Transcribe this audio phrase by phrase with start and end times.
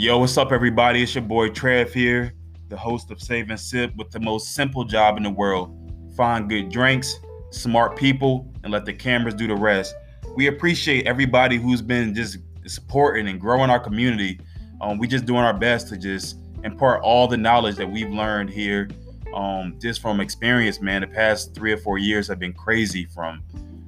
[0.00, 1.02] Yo, what's up, everybody?
[1.02, 2.32] It's your boy Trev here,
[2.68, 5.76] the host of Save and Sip with the most simple job in the world.
[6.16, 7.16] Find good drinks,
[7.50, 9.96] smart people, and let the cameras do the rest.
[10.36, 14.38] We appreciate everybody who's been just supporting and growing our community.
[14.80, 18.50] Um, we just doing our best to just impart all the knowledge that we've learned
[18.50, 18.88] here,
[19.34, 20.80] um, just from experience.
[20.80, 23.42] Man, the past three or four years have been crazy from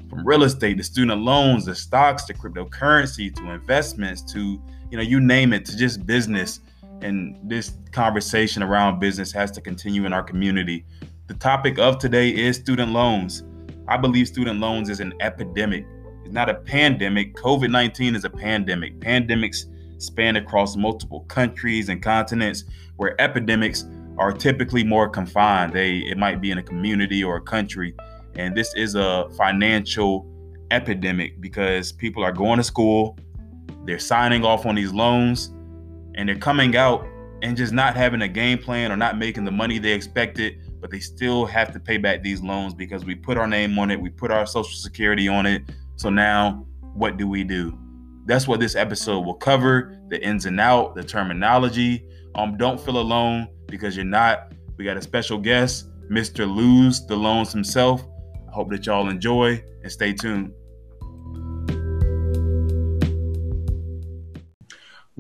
[0.09, 5.03] from real estate to student loans to stocks to cryptocurrency to investments to you know
[5.03, 6.61] you name it to just business
[7.03, 10.85] and this conversation around business has to continue in our community.
[11.29, 13.45] The topic of today is student loans.
[13.89, 15.87] I believe student loans is an epidemic.
[16.25, 17.34] It's not a pandemic.
[17.37, 19.01] Covid-19 is a pandemic.
[19.01, 19.65] Pandemics
[19.98, 22.65] span across multiple countries and continents
[22.97, 23.87] where epidemics
[24.19, 25.73] are typically more confined.
[25.73, 27.95] They it might be in a community or a country.
[28.37, 30.27] And this is a financial
[30.70, 33.17] epidemic because people are going to school,
[33.91, 35.53] they're signing off on these loans,
[36.14, 37.05] and they're coming out
[37.42, 40.92] and just not having a game plan or not making the money they expected, but
[40.92, 44.01] they still have to pay back these loans because we put our name on it,
[44.01, 45.64] we put our social security on it.
[45.97, 46.64] So now,
[46.95, 47.77] what do we do?
[48.27, 52.07] That's what this episode will cover the ins and out, the terminology.
[52.36, 54.53] Um, don't feel alone because you're not.
[54.77, 56.48] We got a special guest, Mr.
[56.48, 58.05] Lose the Loans himself.
[58.48, 60.53] I hope that y'all enjoy and stay tuned.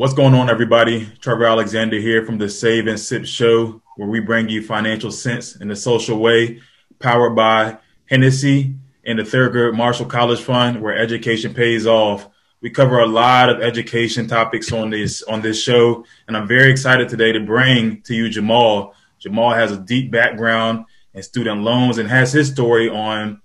[0.00, 1.04] What's going on, everybody?
[1.20, 5.56] Trevor Alexander here from the Save and Sip Show, where we bring you financial sense
[5.56, 6.62] in a social way,
[7.00, 12.30] powered by Hennessy and the Thurgood Marshall College Fund, where education pays off.
[12.62, 16.70] We cover a lot of education topics on this on this show, and I'm very
[16.70, 18.94] excited today to bring to you Jamal.
[19.18, 23.42] Jamal has a deep background in student loans and has his story on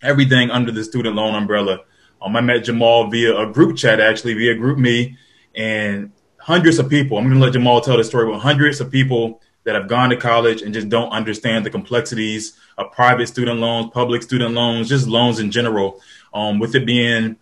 [0.00, 1.80] everything under the student loan umbrella.
[2.22, 5.18] Um, I met Jamal via a group chat, actually, via GroupMe,
[5.58, 7.18] and hundreds of people.
[7.18, 10.08] I'm going to let Jamal tell the story with hundreds of people that have gone
[10.08, 14.88] to college and just don't understand the complexities of private student loans, public student loans,
[14.88, 16.00] just loans in general.
[16.32, 17.36] Um, with it being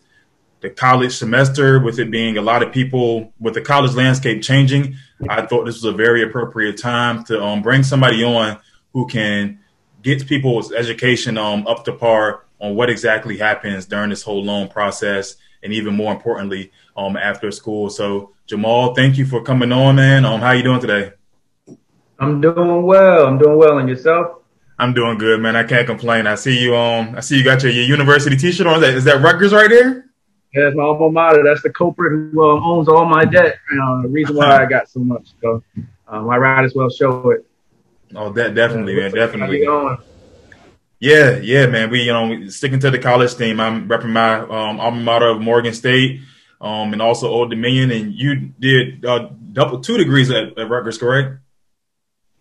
[0.60, 4.97] the college semester, with it being a lot of people, with the college landscape changing,
[5.28, 8.59] I thought this was a very appropriate time to um, bring somebody on
[8.93, 9.60] who can
[10.03, 14.69] get people's education um, up to par on what exactly happens during this whole loan
[14.69, 17.91] process, and even more importantly, um, after school.
[17.91, 20.25] So, Jamal, thank you for coming on, man.
[20.25, 21.12] Um, how you doing today?
[22.19, 23.27] I'm doing well.
[23.27, 24.39] I'm doing well, and yourself?
[24.78, 25.56] I'm doing good, man.
[25.56, 26.27] I can't complain.
[26.27, 26.77] I see you.
[26.77, 28.77] Um, I see you got your, your university T-shirt on.
[28.77, 30.05] Is that, is that Rutgers right there?
[30.55, 31.43] Yeah, that's my alma mater.
[31.44, 33.56] That's the culprit who um, owns all my debt.
[33.73, 35.28] Uh, the reason why I got so much.
[35.43, 35.62] So,
[36.09, 37.47] um, I might as well show it.
[38.15, 39.67] Oh, that definitely, man, definitely.
[40.98, 41.90] Yeah, yeah, man.
[41.90, 43.60] We, you know, sticking to the college theme.
[43.60, 46.20] I'm repping my um, alma mater of Morgan State,
[46.60, 47.90] um, and also Old Dominion.
[47.90, 51.40] And you did uh, double two degrees at, at Rutgers, correct?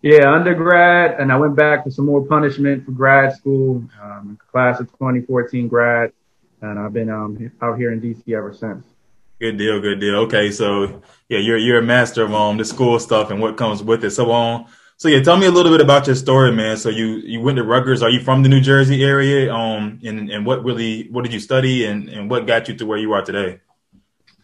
[0.01, 3.83] Yeah, undergrad, and I went back for some more punishment for grad school.
[4.01, 6.13] Um, class of 2014 grad,
[6.61, 8.85] and I've been um, out here in DC ever since.
[9.39, 10.15] Good deal, good deal.
[10.21, 13.83] Okay, so yeah, you're you're a master of um the school stuff and what comes
[13.83, 14.11] with it.
[14.11, 14.65] So um
[14.97, 16.77] so yeah, tell me a little bit about your story, man.
[16.77, 18.01] So you you went to Rutgers.
[18.01, 19.53] Are you from the New Jersey area?
[19.53, 22.85] Um, and and what really what did you study and and what got you to
[22.85, 23.59] where you are today?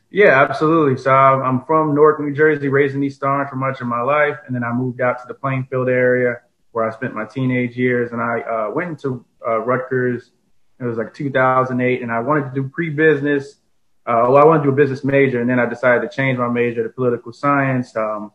[0.09, 1.01] Yeah, absolutely.
[1.01, 4.37] So I'm from Newark, New Jersey, raised in East Orange for much of my life,
[4.45, 6.41] and then I moved out to the Plainfield area
[6.73, 8.11] where I spent my teenage years.
[8.11, 10.31] And I uh, went to uh, Rutgers.
[10.81, 13.55] It was like 2008, and I wanted to do pre-business.
[14.05, 16.39] Uh, well, I wanted to do a business major, and then I decided to change
[16.39, 17.95] my major to political science.
[17.95, 18.33] Um,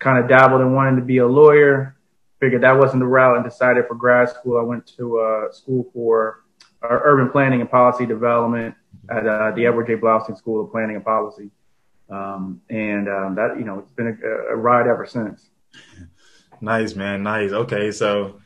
[0.00, 1.96] kind of dabbled in wanting to be a lawyer.
[2.40, 4.58] Figured that wasn't the route and decided for grad school.
[4.58, 6.42] I went to uh, school for
[6.82, 8.74] uh, urban planning and policy development
[9.10, 9.96] at uh, the Edward J.
[9.96, 11.50] Bloustein School of Planning and Policy.
[12.08, 15.50] Um, and um, that, you know, it's been a, a, ride ever since.
[16.60, 17.22] Nice, man.
[17.22, 17.52] Nice.
[17.52, 17.92] Okay.
[17.92, 18.40] So,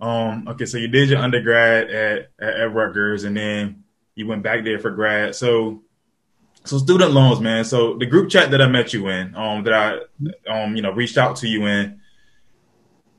[0.00, 0.66] um, okay.
[0.66, 3.84] So you did your undergrad at, at, at Rutgers and then
[4.14, 5.36] you went back there for grad.
[5.36, 5.82] So
[6.68, 7.64] so student loans, man.
[7.64, 10.92] So the group chat that I met you in, um, that I, um, you know,
[10.92, 12.00] reached out to you in.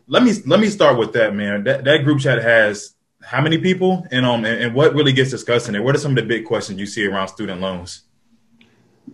[0.07, 1.63] Let me let me start with that, man.
[1.63, 5.29] That that group chat has how many people, and um, and, and what really gets
[5.29, 5.83] discussed in there?
[5.83, 8.03] What are some of the big questions you see around student loans?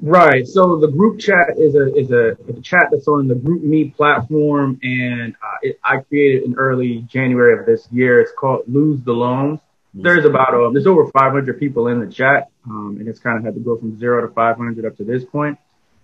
[0.02, 0.46] Right.
[0.46, 4.80] So the group chat is a is a, a chat that's on the GroupMe platform,
[4.84, 8.22] and uh, it, I created in early January of this year.
[8.22, 9.60] It's called Lose the Loans.
[10.04, 13.46] There's about um, there's over 500 people in the chat, um, and it's kind of
[13.46, 15.58] had to go from zero to 500 up to this point.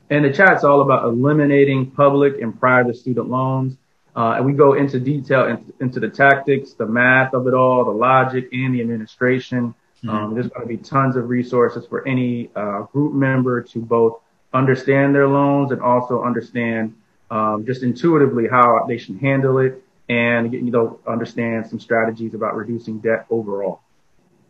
[0.09, 3.77] And the chat's all about eliminating public and private student loans.
[4.15, 7.85] Uh, and we go into detail into, into, the tactics, the math of it all,
[7.85, 9.73] the logic, and the administration.
[10.03, 10.09] Mm-hmm.
[10.09, 14.19] Um, there's going to be tons of resources for any uh, group member to both
[14.53, 16.93] understand their loans and also understand
[17.29, 19.80] um, just intuitively how they should handle it
[20.11, 23.81] and you know understand some strategies about reducing debt overall.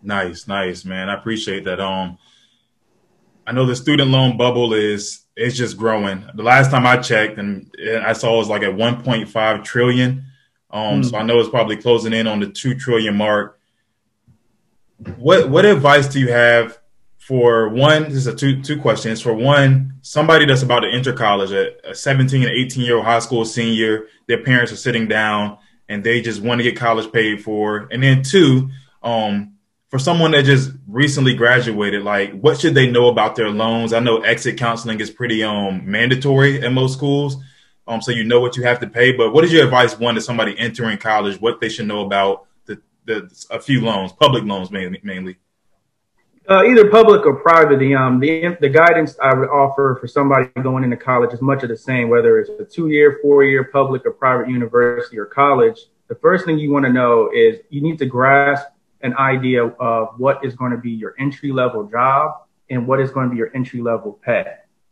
[0.01, 1.07] Nice, nice, man.
[1.07, 1.79] I appreciate that.
[1.79, 2.17] Um,
[3.45, 6.25] I know the student loan bubble is it's just growing.
[6.33, 7.71] The last time I checked, and
[8.03, 10.25] I saw it was like at 1.5 trillion.
[10.71, 11.09] Um, mm.
[11.09, 13.59] so I know it's probably closing in on the two trillion mark.
[15.17, 16.79] What what advice do you have
[17.21, 18.05] for one?
[18.05, 19.21] This is a two two questions.
[19.21, 23.05] For one, somebody that's about to enter college, a, a 17 and 18 year old
[23.05, 27.11] high school senior, their parents are sitting down and they just want to get college
[27.13, 27.87] paid for.
[27.91, 28.69] And then two,
[29.03, 29.53] um,
[29.89, 33.93] for someone that just recently graduated, like what should they know about their loans?
[33.93, 37.37] I know exit counseling is pretty um mandatory at most schools.
[37.87, 39.11] Um, so you know what you have to pay.
[39.11, 41.39] But what is your advice one to somebody entering college?
[41.39, 45.37] What they should know about the, the a few loans, public loans mainly mainly?
[46.51, 47.79] Uh, either public or private.
[47.79, 51.63] The um the the guidance I would offer for somebody going into college is much
[51.63, 55.25] of the same, whether it's a two year, four year public or private university or
[55.25, 55.79] college.
[56.09, 58.67] The first thing you want to know is you need to grasp
[59.01, 63.11] an idea of what is going to be your entry level job and what is
[63.11, 64.45] going to be your entry level pay.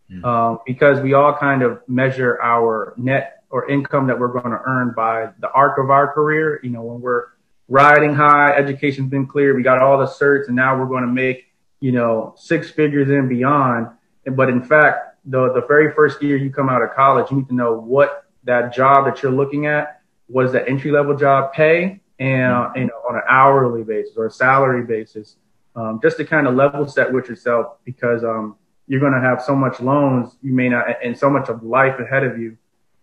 [0.09, 0.23] Mm.
[0.23, 4.61] Um, because we all kind of measure our net or income that we're going to
[4.65, 6.61] earn by the arc of our career.
[6.63, 7.25] You know, when we're
[7.67, 11.11] riding high, education's been clear, we got all the certs, and now we're going to
[11.11, 11.47] make,
[11.79, 13.87] you know, six figures and beyond.
[14.25, 17.47] But in fact, the, the very first year you come out of college, you need
[17.49, 21.99] to know what that job that you're looking at, was the entry level job pay
[22.19, 25.37] and uh, you know on an hourly basis or a salary basis,
[25.75, 28.55] um, just to kind of level set with yourself because um,
[28.87, 31.99] you're going to have so much loans you may not and so much of life
[31.99, 32.57] ahead of you.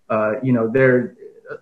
[0.08, 1.16] Uh, you know, there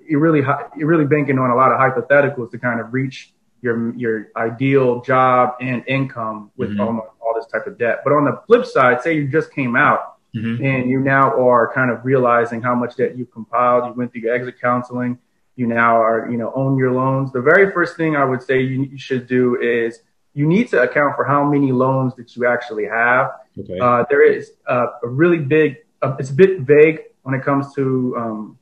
[0.07, 0.43] you're really
[0.77, 3.33] you're really banking on a lot of hypotheticals to kind of reach
[3.65, 6.81] your your ideal job and income with mm-hmm.
[6.81, 8.03] all, all this type of debt.
[8.05, 10.65] But on the flip side, say you just came out mm-hmm.
[10.65, 13.87] and you now are kind of realizing how much debt you've compiled.
[13.87, 15.19] You went through your exit counseling
[15.57, 17.33] you now are, you know, own your loans.
[17.33, 20.01] The very first thing I would say you, you should do is
[20.35, 23.31] you need to account for how many loans that you actually have.
[23.59, 23.79] Okay.
[23.79, 27.73] Uh, there is uh, a really big, uh, it's a bit vague when it comes
[27.75, 28.59] to um,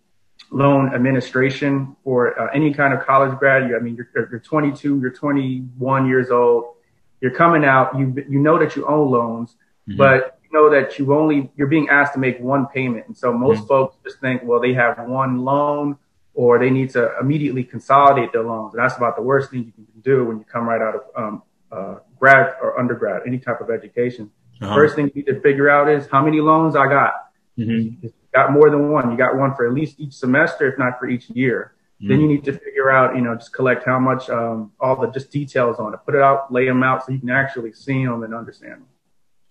[0.53, 3.69] loan administration for uh, any kind of college grad.
[3.69, 6.75] You, I mean, you're, you're 22, you're 21 years old,
[7.21, 9.57] you're coming out, you you know that you own loans,
[9.89, 9.97] mm-hmm.
[9.97, 13.33] but you know that you only you're being asked to make one payment, and so
[13.33, 13.69] most mm-hmm.
[13.69, 15.97] folks just think, well, they have one loan
[16.35, 18.75] or they need to immediately consolidate their loans.
[18.75, 21.03] And that's about the worst thing you can do when you come right out of
[21.15, 24.31] um, uh, grad or undergrad, any type of education.
[24.61, 24.75] Uh-huh.
[24.75, 27.13] First thing you need to figure out is how many loans I got.
[27.59, 28.07] Mm-hmm.
[28.35, 29.11] Got more than one.
[29.11, 31.73] You got one for at least each semester, if not for each year.
[32.01, 32.09] Mm-hmm.
[32.09, 35.09] Then you need to figure out, you know, just collect how much, um, all the
[35.09, 36.01] just details on it.
[36.05, 38.87] Put it out, lay them out so you can actually see them and understand them.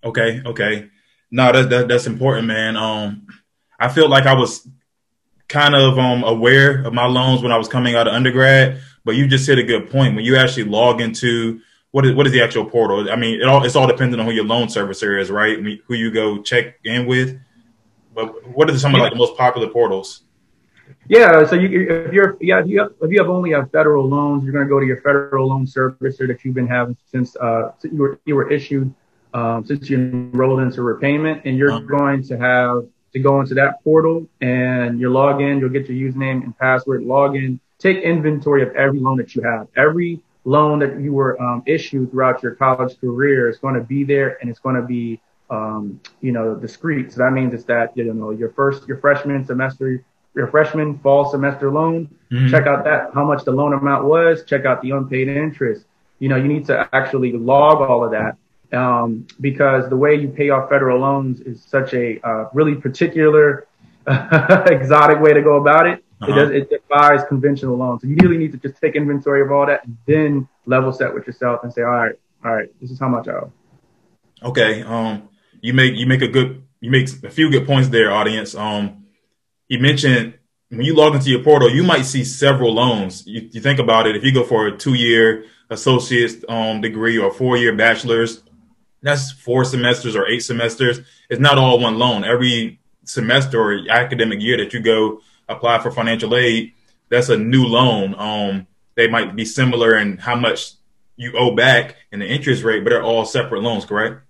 [0.04, 0.90] Okay, okay.
[1.30, 2.76] No, that, that that's important, man.
[2.76, 3.28] Um,
[3.80, 4.68] I feel like I was
[5.48, 9.16] kind of um, aware of my loans when I was coming out of undergrad, but
[9.16, 10.16] you just hit a good point.
[10.16, 11.62] When you actually log into
[11.92, 13.10] what is what is the actual portal?
[13.10, 15.58] I mean, it all it's all dependent on who your loan servicer is, right?
[15.58, 17.40] I mean, who you go check in with.
[18.14, 20.24] But what are some of like the most popular portals?
[21.08, 24.08] Yeah, so you, if you're yeah if you have, if you have only a federal
[24.08, 27.36] loans, you're going to go to your federal loan servicer that you've been having since
[27.38, 28.94] uh since you were you were issued
[29.34, 31.86] um, since you enrolled into repayment, and you're uh-huh.
[31.86, 36.12] going to have to go into that portal and you log in, you'll get your
[36.12, 39.68] username and password, log in, take inventory of every loan that you have.
[39.76, 44.04] Every loan that you were um, issued throughout your college career is going to be
[44.04, 45.20] there and it's going to be,
[45.52, 47.12] um, you know, discrete.
[47.12, 50.04] So that means it's that, you know, your first, your freshman semester,
[50.34, 52.50] your freshman fall semester loan, mm-hmm.
[52.50, 55.86] check out that, how much the loan amount was, check out the unpaid interest.
[56.20, 58.38] You know, you need to actually log all of that
[58.76, 63.68] um, because the way you pay off federal loans is such a uh, really particular,
[64.08, 66.04] exotic way to go about it.
[66.22, 66.32] Uh-huh.
[66.32, 68.04] It does it defies conventional loans.
[68.04, 71.14] So you really need to just take inventory of all that and then level set
[71.14, 72.16] with yourself and say, all right,
[72.46, 73.52] all right, this is how much I owe.
[74.44, 74.84] Okay.
[74.84, 75.28] Um,
[75.62, 78.56] you make you make a good you make a few good points there, audience.
[78.56, 79.06] Um,
[79.68, 80.34] you mentioned
[80.70, 83.26] when you log into your portal, you might see several loans.
[83.28, 84.16] You, you think about it.
[84.16, 88.44] If you go for a two year associate's um, degree or four year bachelor's,
[89.02, 91.00] that's four semesters or eight semesters.
[91.30, 92.24] It's not all one loan.
[92.24, 96.74] Every semester or academic year that you go apply for financial aid,
[97.10, 98.16] that's a new loan.
[98.18, 100.74] Um, they might be similar in how much
[101.18, 104.22] you owe back and the interest rate, but they're all separate loans, correct?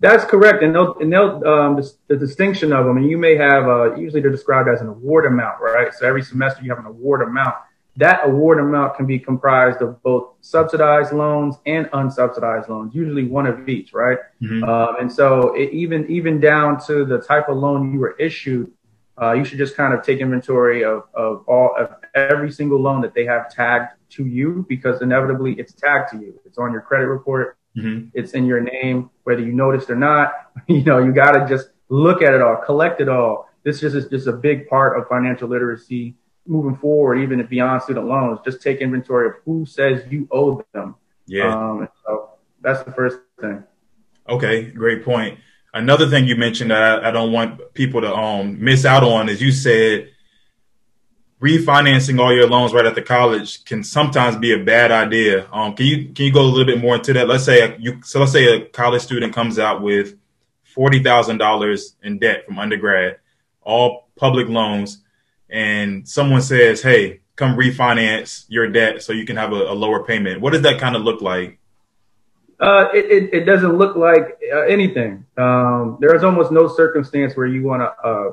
[0.00, 3.36] That's correct, and they'll, and they'll um, the, the, distinction of them, and you may
[3.36, 5.92] have uh, usually they're described as an award amount, right?
[5.92, 7.54] So every semester you have an award amount.
[7.96, 13.46] that award amount can be comprised of both subsidized loans and unsubsidized loans, usually one
[13.46, 14.18] of each, right?
[14.40, 14.64] Mm-hmm.
[14.64, 18.72] Um, and so it, even even down to the type of loan you were issued,
[19.20, 23.02] uh, you should just kind of take inventory of, of all of every single loan
[23.02, 26.40] that they have tagged to you because inevitably it's tagged to you.
[26.46, 27.58] It's on your credit report.
[27.76, 28.08] Mm-hmm.
[28.14, 30.32] It's in your name, whether you noticed or not.
[30.66, 33.48] You know, you got to just look at it all, collect it all.
[33.62, 36.14] This just is just a big part of financial literacy
[36.46, 38.40] moving forward, even beyond student loans.
[38.44, 40.96] Just take inventory of who says you owe them.
[41.26, 41.54] Yeah.
[41.54, 43.64] Um, so that's the first thing.
[44.28, 45.38] Okay, great point.
[45.72, 49.28] Another thing you mentioned that I, I don't want people to um, miss out on
[49.28, 50.10] is you said
[51.40, 55.48] refinancing all your loans right after college can sometimes be a bad idea.
[55.52, 57.28] Um, can you can you go a little bit more into that?
[57.28, 60.16] Let's say you so let's say a college student comes out with
[60.62, 63.18] forty thousand dollars in debt from undergrad,
[63.62, 65.02] all public loans,
[65.48, 70.04] and someone says, "Hey, come refinance your debt so you can have a, a lower
[70.04, 71.58] payment." What does that kind of look like?
[72.60, 75.24] Uh, it, it, it, doesn't look like uh, anything.
[75.38, 78.32] Um, there is almost no circumstance where you want to uh,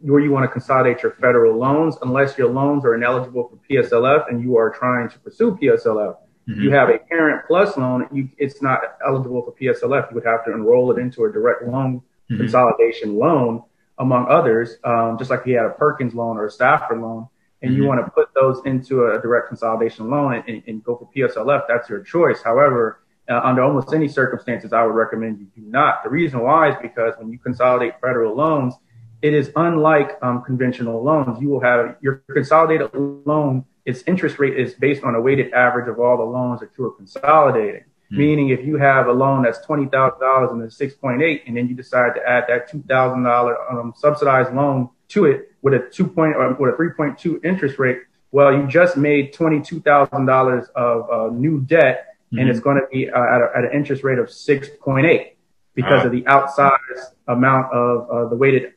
[0.00, 4.28] where you want to consolidate your federal loans unless your loans are ineligible for PSLF
[4.28, 6.16] and you are trying to pursue PSLF.
[6.48, 6.62] Mm-hmm.
[6.62, 10.10] You have a parent plus loan, you, it's not eligible for PSLF.
[10.10, 12.38] You would have to enroll it into a direct loan mm-hmm.
[12.38, 13.62] consolidation loan,
[13.98, 17.28] among others, um, just like you had a Perkins loan or a Stafford loan.
[17.60, 17.82] And mm-hmm.
[17.82, 21.62] you want to put those into a direct consolidation loan and, and go for PSLF,
[21.68, 22.40] that's your choice.
[22.42, 26.02] However, uh, under almost any circumstances, I would recommend you do not.
[26.02, 28.74] The reason why is because when you consolidate federal loans,
[29.20, 31.40] it is unlike um, conventional loans.
[31.40, 35.88] You will have your consolidated loan, its interest rate is based on a weighted average
[35.88, 37.80] of all the loans that you are consolidating.
[37.80, 38.18] Mm-hmm.
[38.18, 41.44] Meaning, if you have a loan that's twenty thousand dollars and it's six point eight,
[41.46, 45.74] and then you decide to add that two thousand um, subsidized loan to it with
[45.74, 47.98] a two point or with a three point two interest rate,
[48.30, 52.38] well, you just made twenty two thousand dollars of uh, new debt, mm-hmm.
[52.38, 55.06] and it's going to be uh, at, a, at, an interest rate of six point
[55.06, 55.36] eight
[55.74, 58.72] because of the outsized amount of uh, the weighted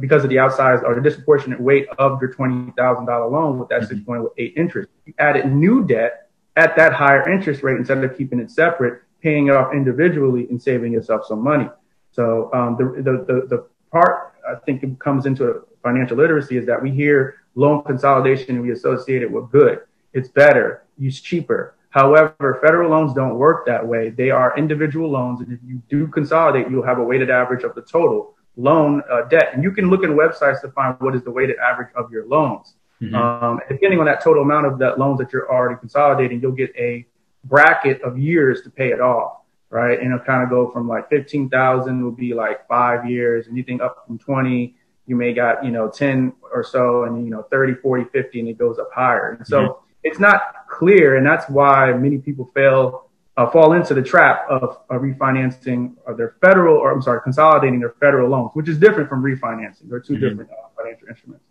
[0.00, 3.68] because of the outsized or the disproportionate weight of your twenty thousand dollar loan with
[3.68, 3.94] that mm-hmm.
[3.94, 4.88] six point eight interest.
[5.04, 9.48] You added new debt at that higher interest rate instead of keeping it separate, paying
[9.48, 11.68] it off individually and saving yourself some money.
[12.12, 16.66] So um, the, the, the the part I think it comes into financial literacy is
[16.66, 19.80] that we hear loan consolidation and we associate it with good.
[20.12, 20.84] It's better.
[20.98, 21.74] It's cheaper.
[21.90, 24.10] However, federal loans don't work that way.
[24.10, 27.74] They are individual loans, and if you do consolidate, you'll have a weighted average of
[27.74, 29.50] the total loan uh, debt.
[29.52, 32.26] And you can look in websites to find what is the weighted average of your
[32.26, 32.74] loans.
[33.00, 33.14] Mm-hmm.
[33.14, 36.74] Um, depending on that total amount of that loans that you're already consolidating, you'll get
[36.76, 37.06] a
[37.44, 39.98] bracket of years to pay it off, right?
[39.98, 43.46] And it'll kind of go from like 15,000 will be like five years.
[43.48, 44.74] Anything up from 20,
[45.06, 48.48] you may got, you know, 10 or so and, you know, 30, 40, 50, and
[48.48, 49.32] it goes up higher.
[49.32, 49.80] And so mm-hmm.
[50.02, 51.16] it's not clear.
[51.16, 53.05] And that's why many people fail
[53.36, 57.94] uh, fall into the trap of, of refinancing their federal, or I'm sorry, consolidating their
[58.00, 59.88] federal loans, which is different from refinancing.
[59.88, 60.28] They're 2 mm-hmm.
[60.28, 61.44] different uh, financial instruments.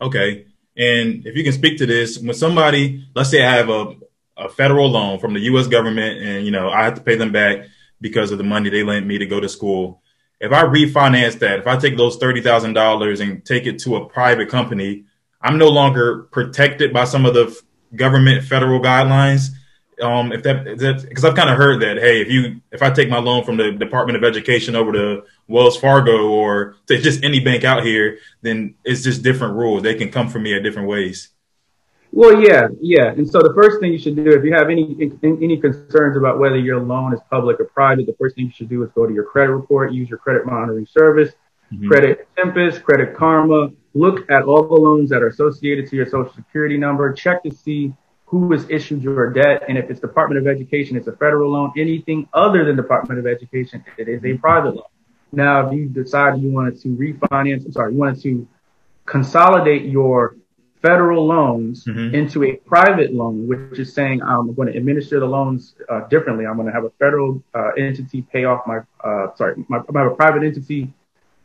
[0.00, 0.46] Okay.
[0.76, 3.94] And if you can speak to this, when somebody, let's say I have a,
[4.36, 5.66] a federal loan from the U.S.
[5.66, 7.66] government and, you know, I have to pay them back
[8.00, 10.02] because of the money they lent me to go to school.
[10.40, 14.48] If I refinance that, if I take those $30,000 and take it to a private
[14.48, 15.04] company,
[15.40, 17.58] I'm no longer protected by some of the
[17.94, 19.50] government federal guidelines
[20.00, 20.64] um, if that
[21.08, 23.56] because I've kind of heard that hey, if you if I take my loan from
[23.56, 28.18] the Department of Education over to Wells Fargo or to just any bank out here,
[28.42, 29.82] then it's just different rules.
[29.82, 31.30] They can come for me at different ways.
[32.12, 33.10] Well, yeah, yeah.
[33.10, 36.38] And so the first thing you should do, if you have any any concerns about
[36.38, 39.06] whether your loan is public or private, the first thing you should do is go
[39.06, 41.32] to your credit report, use your credit monitoring service,
[41.72, 41.88] mm-hmm.
[41.88, 43.70] Credit Tempest, Credit Karma.
[43.94, 47.12] Look at all the loans that are associated to your social security number.
[47.12, 47.92] Check to see
[48.34, 51.72] who has issued your debt, and if it's Department of Education, it's a federal loan.
[51.76, 54.90] Anything other than Department of Education, it is a private loan.
[55.30, 58.48] Now, if you decide you wanted to refinance, I'm sorry, you wanted to
[59.06, 60.36] consolidate your
[60.82, 62.12] federal loans mm-hmm.
[62.12, 66.44] into a private loan, which is saying I'm going to administer the loans uh, differently.
[66.44, 69.98] I'm going to have a federal uh, entity pay off my, uh, sorry, my, I
[70.00, 70.92] have a private entity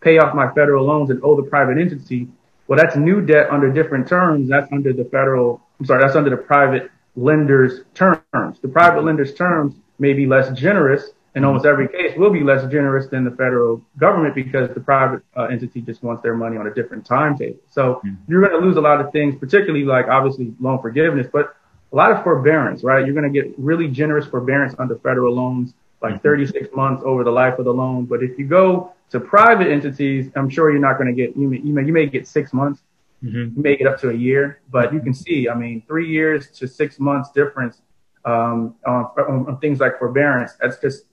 [0.01, 2.29] pay off my federal loans and owe the private entity.
[2.67, 4.50] Well, that's new debt under different terms.
[4.50, 8.60] That's under the federal I'm sorry, that's under the private lender's terms.
[8.62, 12.70] The private lender's terms may be less generous in almost every case will be less
[12.72, 16.68] generous than the federal government because the private uh, entity just wants their money on
[16.68, 17.60] a different timetable.
[17.70, 18.16] So mm-hmm.
[18.28, 21.56] you're going to lose a lot of things, particularly like obviously loan forgiveness, but
[21.92, 23.06] a lot of forbearance, right?
[23.06, 26.22] You're going to get really generous forbearance under federal loans, like mm-hmm.
[26.24, 28.06] 36 months over the life of the loan.
[28.06, 31.48] But if you go to private entities, I'm sure you're not going to get, you
[31.48, 32.82] may, you may, you may get six months
[33.24, 33.62] mm-hmm.
[33.62, 34.62] make it up to a year.
[34.70, 37.82] But you can see, I mean, three years to six months difference
[38.26, 40.54] um, on, on, things like forbearance.
[40.60, 41.06] That's just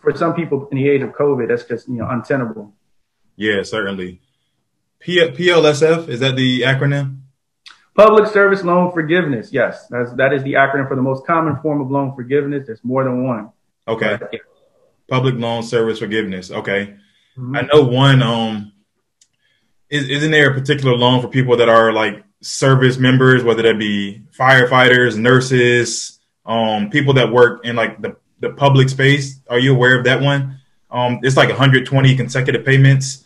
[0.00, 1.48] for some people in the age of COVID.
[1.48, 2.72] That's just you know untenable.
[3.36, 4.20] Yeah, certainly.
[5.00, 7.18] P- PLSF is that the acronym?
[7.94, 9.52] Public Service Loan Forgiveness.
[9.52, 12.66] Yes, that's, that is the acronym for the most common form of loan forgiveness.
[12.66, 13.50] There's more than one.
[13.86, 14.18] Okay.
[14.32, 14.38] Yeah.
[15.08, 16.50] Public Loan Service Forgiveness.
[16.50, 16.94] Okay.
[17.36, 17.56] Mm-hmm.
[17.56, 18.22] I know one.
[18.22, 18.71] Um, is,
[19.92, 24.22] isn't there a particular loan for people that are like service members, whether that be
[24.36, 29.40] firefighters, nurses, um, people that work in like the, the public space?
[29.48, 30.58] Are you aware of that one?
[30.90, 33.24] Um, it's like 120 consecutive payments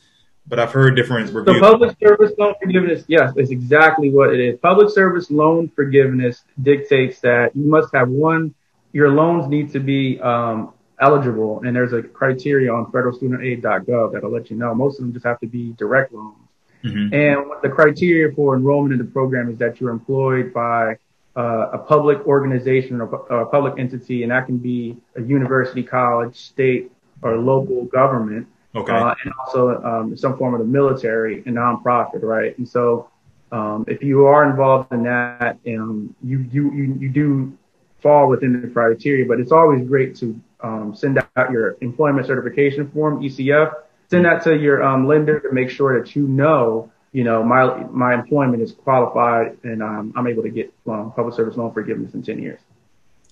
[0.48, 1.56] but I've heard different reviews.
[1.56, 4.58] The public service loan forgiveness, yes, it's exactly what it is.
[4.60, 8.54] Public service loan forgiveness dictates that you must have one,
[8.92, 14.50] your loans need to be um, eligible, and there's a criteria on federalstudentaid.gov that'll let
[14.50, 14.74] you know.
[14.74, 16.36] Most of them just have to be direct loans.
[16.86, 17.14] Mm-hmm.
[17.14, 20.98] And the criteria for enrollment in the program is that you're employed by
[21.36, 23.06] uh, a public organization or
[23.42, 26.90] a public entity, and that can be a university, college, state,
[27.22, 28.92] or local government Okay.
[28.92, 32.56] Uh, and also um, some form of the military and nonprofit, right?
[32.58, 33.08] And so,
[33.50, 37.56] um, if you are involved in that, um, you, you you you do
[38.02, 39.24] fall within the criteria.
[39.24, 43.72] But it's always great to um, send out your employment certification form (ECF).
[44.10, 47.84] Send that to your um, lender to make sure that you know, you know, my
[47.84, 52.22] my employment is qualified and um, I'm able to get public service loan forgiveness in
[52.22, 52.60] ten years.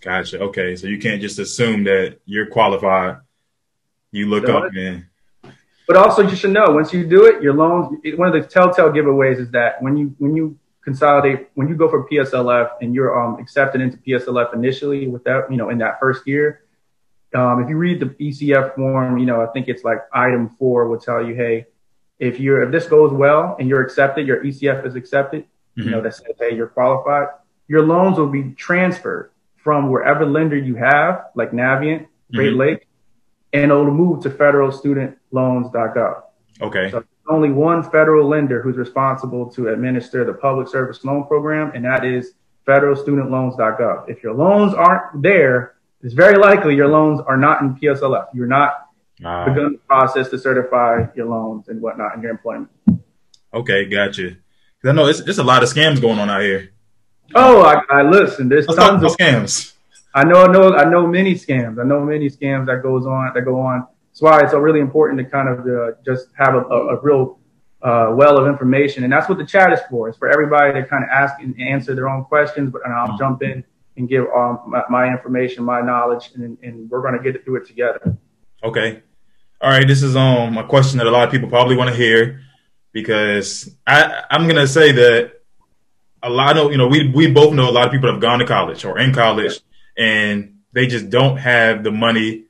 [0.00, 0.40] Gotcha.
[0.40, 3.18] Okay, so you can't just assume that you're qualified.
[4.10, 5.06] You look so up and
[5.86, 7.98] but also, you should know once you do it, your loans.
[8.16, 11.88] One of the telltale giveaways is that when you when you consolidate, when you go
[11.88, 16.26] for PSLF and you're um, accepted into PSLF initially, without you know in that first
[16.26, 16.62] year,
[17.34, 20.88] um, if you read the ECF form, you know I think it's like item four
[20.88, 21.66] will tell you, hey,
[22.18, 25.42] if you're if this goes well and you're accepted, your ECF is accepted.
[25.42, 25.82] Mm-hmm.
[25.82, 27.28] You know that says, hey, you're qualified.
[27.68, 32.60] Your loans will be transferred from wherever lender you have, like Navient, Great mm-hmm.
[32.60, 32.88] Lake,
[33.52, 36.22] and it'll move to federalstudentloans.gov.
[36.60, 36.90] Okay.
[36.90, 41.84] So only one federal lender who's responsible to administer the public service loan program, and
[41.84, 42.34] that is
[42.66, 44.08] federalstudentloans.gov.
[44.08, 45.73] If your loans aren't there,
[46.04, 48.26] it's very likely your loans are not in PSLF.
[48.34, 48.88] You're not
[49.24, 52.70] uh, begun the process to certify your loans and whatnot in your employment.
[53.52, 54.36] Okay, gotcha.
[54.84, 56.72] I know it's, it's a lot of scams going on out here.
[57.34, 58.50] Oh, I, I listen.
[58.50, 59.72] There's Let's tons of scams.
[60.14, 61.80] I know, I know, I know many scams.
[61.80, 63.86] I know many scams that goes on that go on.
[64.10, 67.38] That's why it's really important to kind of uh, just have a, a, a real
[67.82, 70.08] uh, well of information, and that's what the chat is for.
[70.08, 72.70] It's for everybody to kind of ask and answer their own questions.
[72.70, 73.18] But and I'll mm-hmm.
[73.18, 73.64] jump in
[73.96, 77.56] and give um, my, my, information, my knowledge, and, and we're going to get through
[77.56, 78.16] it together.
[78.62, 79.02] Okay.
[79.60, 79.86] All right.
[79.86, 82.40] This is um a question that a lot of people probably want to hear
[82.92, 85.40] because I I'm gonna say that
[86.22, 88.40] a lot of you know we we both know a lot of people have gone
[88.40, 89.60] to college or in college
[89.96, 92.44] and they just don't have the money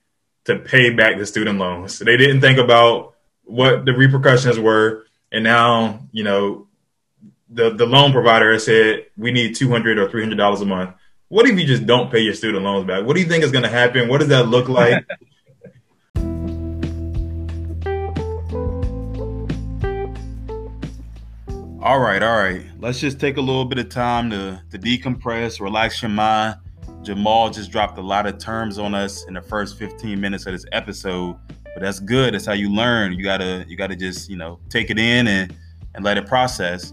[0.45, 1.99] to pay back the student loans.
[1.99, 6.69] They didn't think about what the repercussions were, and now you know
[7.51, 10.67] the the loan provider has said we need two hundred or three hundred dollars a
[10.67, 10.95] month.
[11.35, 13.05] What if you just don't pay your student loans back?
[13.05, 14.07] What do you think is going to happen?
[14.07, 15.05] What does that look like?
[21.83, 22.65] all right, all right.
[22.79, 26.55] Let's just take a little bit of time to to decompress, relax your mind
[27.03, 30.53] Jamal just dropped a lot of terms on us in the first 15 minutes of
[30.53, 32.35] this episode, but that's good.
[32.35, 33.13] That's how you learn.
[33.13, 35.53] You gotta you gotta just you know take it in and
[35.97, 36.93] and let it process.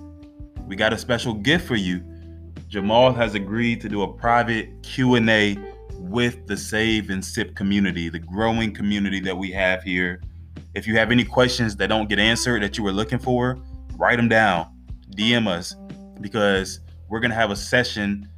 [0.66, 2.04] We got a special gift for you.
[2.72, 5.58] Jamal has agreed to do a private Q&A
[5.98, 10.22] with the Save and Sip community, the growing community that we have here.
[10.74, 13.60] If you have any questions that don't get answered that you were looking for,
[13.98, 14.74] write them down,
[15.18, 15.76] DM us
[16.22, 16.80] because
[17.10, 18.30] we're going to have a session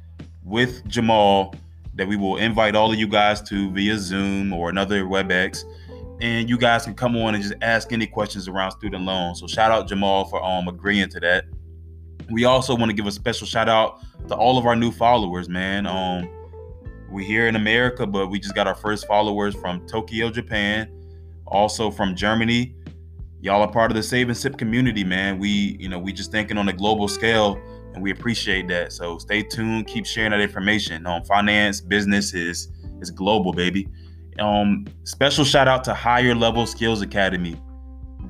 [0.42, 1.54] with Jamal
[1.94, 5.62] that we will invite all of you guys to via Zoom or another WebEx.
[6.20, 9.38] And you guys can come on and just ask any questions around student loans.
[9.38, 11.44] So shout out Jamal for um agreeing to that.
[12.30, 15.48] We also want to give a special shout out to all of our new followers,
[15.48, 15.86] man.
[15.86, 16.28] Um,
[17.10, 20.90] we're here in America, but we just got our first followers from Tokyo, Japan,
[21.46, 22.74] also from Germany.
[23.40, 25.38] Y'all are part of the Save and Sip community, man.
[25.38, 27.60] We, you know, we just thinking on a global scale
[27.92, 28.92] and we appreciate that.
[28.92, 31.06] So stay tuned, keep sharing that information.
[31.06, 32.68] Um, finance, business is
[33.00, 33.88] is global, baby.
[34.38, 37.60] Um, special shout out to Higher Level Skills Academy,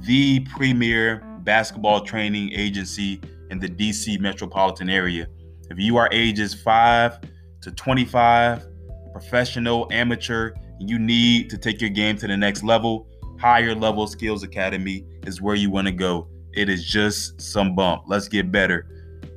[0.00, 3.20] the premier basketball training agency
[3.54, 5.28] in the DC metropolitan area.
[5.70, 7.20] If you are ages 5
[7.62, 8.66] to 25,
[9.12, 13.06] professional, amateur, you need to take your game to the next level,
[13.40, 16.28] Higher Level Skills Academy is where you want to go.
[16.52, 18.04] It is just some bump.
[18.06, 18.88] Let's get better.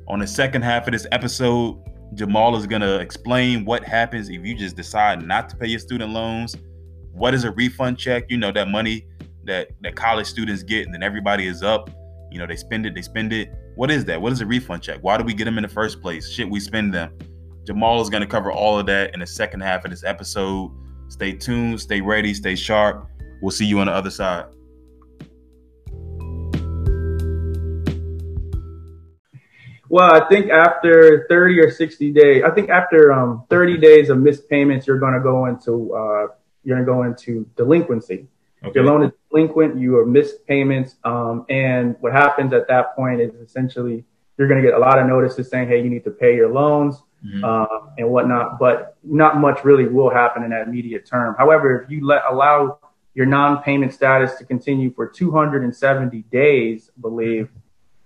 [0.08, 1.80] On the second half of this episode,
[2.14, 5.78] Jamal is going to explain what happens if you just decide not to pay your
[5.78, 6.56] student loans.
[7.12, 8.24] What is a refund check?
[8.30, 9.06] You know, that money
[9.44, 11.90] that, that college students get, and then everybody is up.
[12.30, 13.52] You know, they spend it, they spend it.
[13.78, 14.20] What is that?
[14.20, 14.98] What is a refund check?
[15.02, 16.28] Why do we get them in the first place?
[16.28, 17.16] Shit, we spend them.
[17.64, 20.72] Jamal is going to cover all of that in the second half of this episode.
[21.06, 23.08] Stay tuned, stay ready, stay sharp.
[23.40, 24.46] We'll see you on the other side.
[29.88, 34.18] Well, I think after 30 or 60 days, I think after um, 30 days of
[34.18, 36.26] missed payments, you're going to go into uh,
[36.64, 38.26] you're going to go into delinquency.
[38.64, 38.72] Okay.
[38.74, 43.20] Your loan is delinquent, you are missed payments, um, and what happens at that point
[43.20, 44.04] is essentially
[44.36, 46.52] you're going to get a lot of notices saying, "Hey, you need to pay your
[46.52, 47.44] loans." Mm-hmm.
[47.44, 51.34] Uh, and whatnot, but not much really will happen in that immediate term.
[51.36, 52.78] However, if you let allow
[53.12, 57.48] your non-payment status to continue for 270 days, I believe,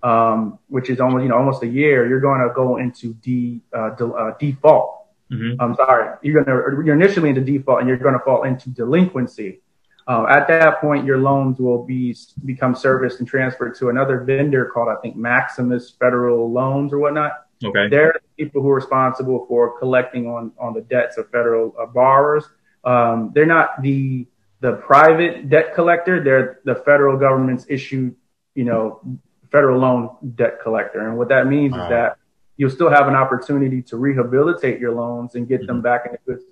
[0.03, 3.61] um, which is almost you know almost a year, you're going to go into de,
[3.75, 5.05] uh, de, uh, default.
[5.31, 5.61] Mm-hmm.
[5.61, 8.71] I'm sorry, you're going to you're initially into default and you're going to fall into
[8.71, 9.61] delinquency.
[10.13, 14.67] Uh, at that point, your loans will be become serviced and transferred to another vendor
[14.67, 17.33] called I think Maximus Federal Loans or whatnot.
[17.65, 21.75] Okay, they're the people who are responsible for collecting on on the debts of federal
[21.81, 22.45] uh, borrowers.
[22.85, 24.27] Um, they're not the
[24.61, 26.23] the private debt collector.
[26.23, 28.15] They're the federal government's issued,
[28.55, 29.01] you know,
[29.51, 31.09] federal loan debt collector.
[31.09, 32.19] And what that means is that
[32.59, 35.69] you'll still have an opportunity to rehabilitate your loans and get mm-hmm.
[35.69, 36.43] them back in good,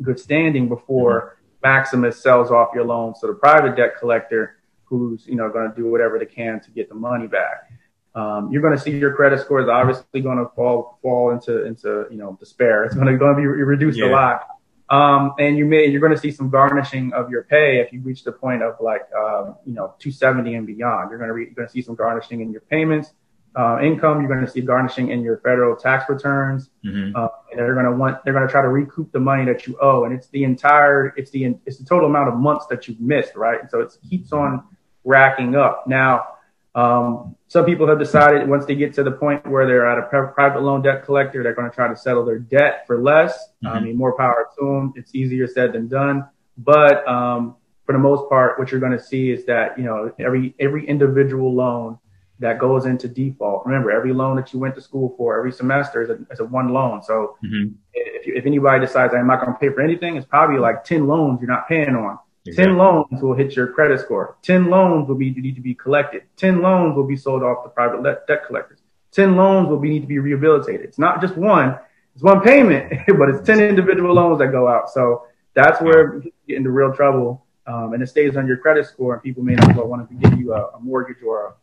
[0.00, 1.41] good standing before mm-hmm.
[1.62, 5.76] Maximus sells off your loans to the private debt collector who's, you know, going to
[5.76, 7.70] do whatever they can to get the money back.
[8.14, 11.64] Um, you're going to see your credit score is obviously going to fall fall into
[11.64, 12.84] into you know despair.
[12.84, 14.06] It's going to going to be reduced yeah.
[14.06, 14.46] a lot.
[14.92, 18.02] Um, and you may, you're going to see some garnishing of your pay if you
[18.02, 21.08] reach the point of like, um, you know, 270 and beyond.
[21.08, 23.14] You're going to, re- you're going to see some garnishing in your payments,
[23.56, 24.20] uh, income.
[24.20, 26.70] You're going to see garnishing in your federal tax returns.
[26.84, 27.16] Mm-hmm.
[27.16, 29.66] Uh, and they're going to want, they're going to try to recoup the money that
[29.66, 30.04] you owe.
[30.04, 33.34] And it's the entire, it's the, it's the total amount of months that you've missed,
[33.36, 33.60] right?
[33.60, 34.64] And so it keeps on
[35.04, 35.86] racking up.
[35.86, 36.26] Now,
[36.74, 40.32] um, some people have decided once they get to the point where they're at a
[40.32, 43.32] private loan debt collector, they're going to try to settle their debt for less.
[43.62, 43.66] Mm-hmm.
[43.66, 44.94] I mean, more power to them.
[44.96, 46.26] It's easier said than done.
[46.56, 50.12] But um, for the most part, what you're going to see is that you know
[50.18, 51.98] every every individual loan
[52.38, 53.64] that goes into default.
[53.66, 56.44] Remember, every loan that you went to school for every semester is a, is a
[56.44, 57.02] one loan.
[57.02, 57.74] So mm-hmm.
[57.94, 60.84] if, you, if anybody decides I'm not going to pay for anything, it's probably like
[60.84, 62.18] ten loans you're not paying on.
[62.44, 62.72] Exactly.
[62.72, 64.36] 10 loans will hit your credit score.
[64.42, 66.24] 10 loans will be need to be collected.
[66.36, 68.80] 10 loans will be sold off to private debt collectors.
[69.12, 70.80] 10 loans will be need to be rehabilitated.
[70.80, 71.78] It's not just one,
[72.14, 74.90] it's one payment, but it's 10 individual loans that go out.
[74.90, 77.46] So that's where you get into real trouble.
[77.64, 80.14] Um, and it stays on your credit score and people may not well want to
[80.16, 81.54] give you a, a mortgage or a,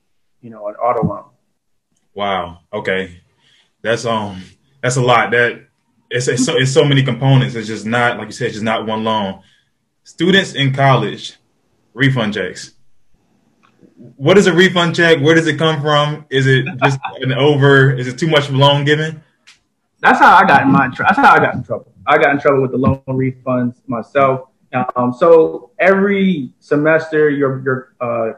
[0.41, 1.25] you know, an auto loan.
[2.13, 2.60] Wow.
[2.71, 3.21] Okay.
[3.82, 4.43] That's, um,
[4.82, 5.67] that's a lot that
[6.10, 7.56] it's, it's so, it's so many components.
[7.56, 9.41] It's just not, like you said, it's just not one loan
[10.04, 11.38] students in college
[11.93, 12.73] refund checks.
[14.15, 15.19] What is a refund check?
[15.19, 16.25] Where does it come from?
[16.30, 17.91] Is it just an over?
[17.91, 19.21] Is it too much loan giving?
[19.99, 20.88] That's how I got in my.
[20.97, 21.93] That's how I got in trouble.
[22.08, 24.47] I got in trouble with the loan refunds myself.
[24.95, 28.34] Um, so every semester, your your uh,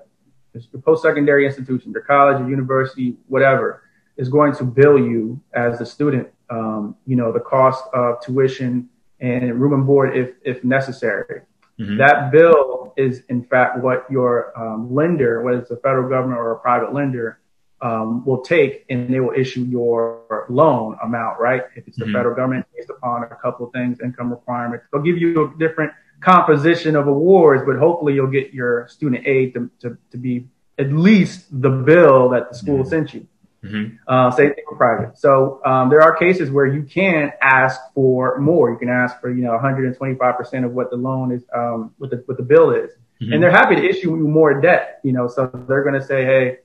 [0.53, 3.83] your post secondary institution, your college, your university, whatever,
[4.17, 6.27] is going to bill you as a student.
[6.49, 8.89] Um, you know the cost of tuition
[9.21, 11.41] and room and board if if necessary.
[11.79, 11.97] Mm-hmm.
[11.97, 16.51] That bill is, in fact, what your um, lender, whether it's a federal government or
[16.51, 17.39] a private lender,
[17.81, 21.63] um, will take and they will issue your loan amount, right?
[21.75, 22.13] If it's the mm-hmm.
[22.13, 25.91] federal government, based upon a couple of things, income requirements, they'll give you a different
[26.21, 30.91] composition of awards, but hopefully you'll get your student aid to, to, to be at
[30.91, 32.89] least the bill that the school mm-hmm.
[32.89, 33.27] sent you.
[33.63, 33.95] Mm-hmm.
[34.07, 35.17] Uh, same thing for private.
[35.17, 38.71] So um, there are cases where you can ask for more.
[38.71, 42.09] You can ask for you know 125 percent of what the loan is, um, what
[42.09, 42.89] the what the bill is,
[43.21, 43.33] mm-hmm.
[43.33, 44.99] and they're happy to issue you more debt.
[45.03, 46.57] You know, so they're going to say, hey,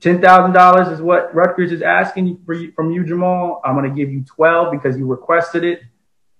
[0.00, 3.62] ten thousand dollars is what Rutgers is asking for you, from you, Jamal.
[3.64, 5.80] I'm going to give you 12 because you requested it.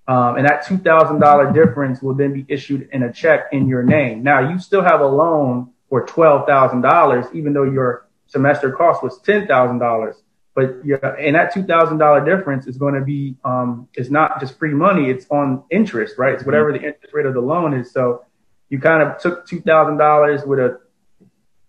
[0.09, 4.23] Um, and that $2,000 difference will then be issued in a check in your name.
[4.23, 9.47] Now you still have a loan for $12,000, even though your semester cost was ten
[9.47, 10.17] thousand dollars.
[10.55, 14.41] But yeah, and that two thousand dollar difference is going to be um, it's not
[14.41, 16.35] just free money; it's on interest, right?
[16.35, 17.91] It's whatever the interest rate of the loan is.
[17.93, 18.25] So
[18.69, 20.81] you kind of took two thousand dollars with a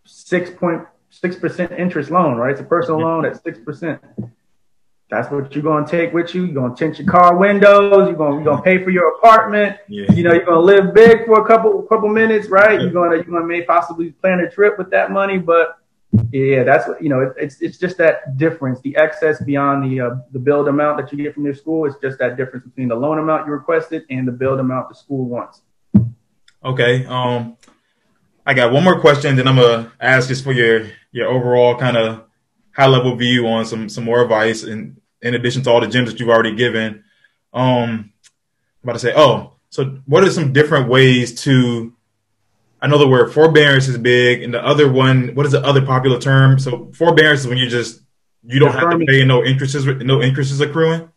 [0.05, 2.51] six point six percent interest loan, right?
[2.51, 4.01] It's a personal loan at six percent.
[5.09, 6.45] That's what you're gonna take with you.
[6.45, 8.07] You're gonna tint your car windows.
[8.07, 9.77] You're gonna you're gonna pay for your apartment.
[9.87, 10.11] Yeah.
[10.11, 12.79] You know you're gonna live big for a couple couple minutes, right?
[12.79, 15.79] You're gonna you're gonna may possibly plan a trip with that money, but
[16.31, 18.81] Yeah, that's what you know, it's it's just that difference.
[18.81, 21.97] The excess beyond the uh, the billed amount that you get from your school It's
[22.01, 25.25] just that difference between the loan amount you requested and the billed amount the school
[25.25, 25.61] wants.
[26.63, 27.05] Okay.
[27.05, 27.57] Um,
[28.45, 31.97] I got one more question, then I'm gonna ask just for your your overall kind
[31.97, 32.23] of
[32.71, 36.09] high level view on some some more advice, in in addition to all the gems
[36.09, 37.03] that you've already given.
[37.53, 41.93] Um, I'm about to say, oh, so what are some different ways to
[42.81, 45.85] I know the word forbearance is big, and the other one, what is the other
[45.85, 46.59] popular term?
[46.59, 48.01] So forbearance is when you just
[48.45, 51.09] you don't have to pay no interest is no interest is accruing.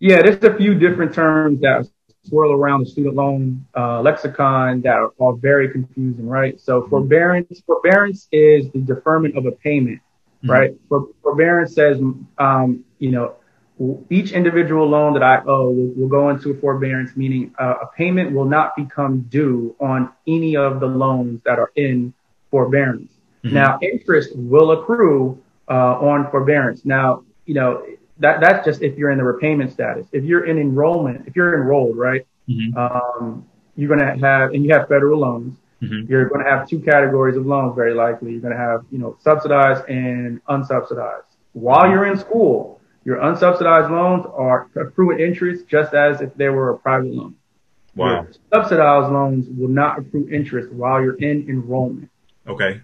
[0.00, 1.86] Yeah, there's a few different terms that
[2.24, 6.58] swirl around the student loan uh, lexicon that are all very confusing, right?
[6.60, 6.90] So mm-hmm.
[6.90, 10.00] forbearance forbearance is the deferment of a payment,
[10.42, 10.50] mm-hmm.
[10.50, 10.74] right?
[10.88, 12.00] For, forbearance says,
[12.38, 13.34] um, you know,
[14.10, 18.32] each individual loan that I owe will, will go into forbearance, meaning uh, a payment
[18.32, 22.12] will not become due on any of the loans that are in
[22.50, 23.12] forbearance.
[23.44, 23.54] Mm-hmm.
[23.54, 26.84] Now, interest will accrue uh, on forbearance.
[26.84, 27.86] Now, you know,
[28.18, 30.08] that that's just if you're in the repayment status.
[30.12, 32.76] If you're in enrollment, if you're enrolled, right, mm-hmm.
[32.76, 33.46] um,
[33.76, 36.10] you're going to have, and you have federal loans, mm-hmm.
[36.10, 38.32] you're going to have two categories of loans very likely.
[38.32, 41.24] You're going to have, you know, subsidized and unsubsidized.
[41.52, 46.70] While you're in school, your unsubsidized loans are accruing interest just as if they were
[46.70, 47.34] a private loan.
[47.94, 48.22] Wow.
[48.22, 52.10] Your subsidized loans will not accrue interest while you're in enrollment.
[52.46, 52.80] Okay.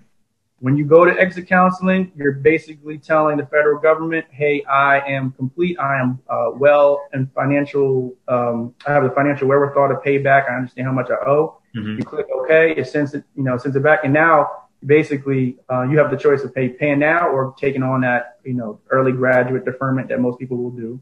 [0.60, 5.32] When you go to exit counseling, you're basically telling the federal government, "Hey, I am
[5.32, 5.78] complete.
[5.78, 8.14] I am uh, well and financial.
[8.28, 10.46] Um, I have the financial wherewithal to pay back.
[10.48, 11.98] I understand how much I owe." Mm-hmm.
[11.98, 12.74] You click OK.
[12.76, 16.16] It sends it, you know, sends it back, and now basically uh, you have the
[16.16, 20.20] choice of pay, paying now or taking on that you know early graduate deferment that
[20.20, 21.00] most people will do.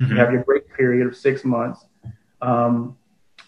[0.00, 0.12] Mm-hmm.
[0.12, 1.84] You have your grace period of six months,
[2.42, 2.96] um,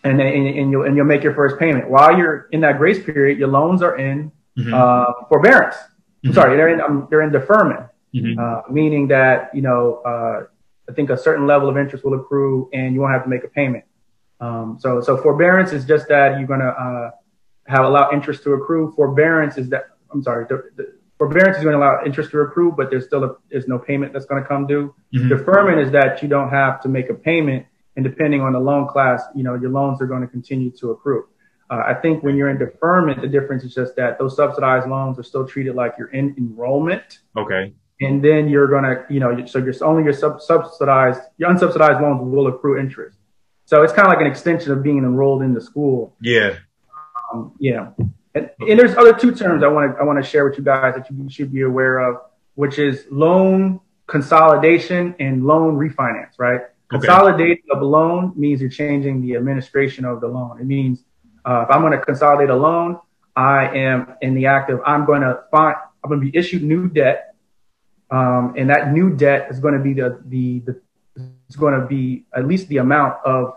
[0.05, 1.89] and then and, and, you'll and you'll make your first payment.
[1.89, 4.75] While you're in that grace period, your loans are in mm-hmm.
[4.75, 5.77] uh, forbearance.
[5.77, 6.33] Mm-hmm.
[6.33, 8.39] Sorry, they're in um, they're in deferment, mm-hmm.
[8.39, 10.47] uh, meaning that you know uh,
[10.89, 13.45] I think a certain level of interest will accrue and you won't have to make
[13.45, 13.85] a payment.
[14.41, 17.11] Um, so so forbearance is just that you're gonna uh,
[17.67, 18.93] have allowed interest to accrue.
[18.95, 22.73] Forbearance is that I'm sorry, the, the forbearance is going to allow interest to accrue,
[22.73, 24.95] but there's still a, there's no payment that's going to come due.
[25.15, 25.29] Mm-hmm.
[25.29, 28.87] Deferment is that you don't have to make a payment, and depending on the loan
[28.89, 31.27] class, you know your loans are going to continue to accrue.
[31.69, 35.19] Uh, I think when you're in deferment, the difference is just that those subsidized loans
[35.19, 37.19] are still treated like you're in enrollment.
[37.37, 37.75] Okay.
[38.01, 42.21] And then you're gonna, you know, so you're only your sub- subsidized, your unsubsidized loans
[42.23, 43.16] will accrue interest.
[43.67, 46.15] So it's kind of like an extension of being enrolled in the school.
[46.21, 46.57] Yeah.
[47.33, 47.91] Um, yeah.
[48.35, 50.65] And, and, there's other two terms I want to I want to share with you
[50.65, 52.21] guys that you should be aware of,
[52.55, 56.39] which is loan consolidation and loan refinance.
[56.39, 56.61] Right?
[56.61, 56.71] Okay.
[56.91, 60.61] Consolidating of a loan means you're changing the administration of the loan.
[60.61, 61.03] It means
[61.45, 63.01] uh, if I'm going to consolidate a loan,
[63.35, 65.75] I am in the act of I'm going to find
[66.05, 67.35] I'm going to be issued new debt,
[68.13, 70.81] um, and that new debt is going to be the the, the
[71.47, 73.55] it's going to be at least the amount of